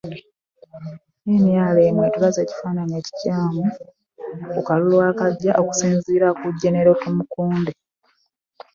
[1.37, 3.63] NRM etulaze ekifaananyi ekikyamu
[4.51, 7.71] ku kalulu akajja okusinziira ku genero Tumukunde